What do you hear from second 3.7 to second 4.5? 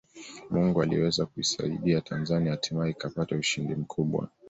mkubwa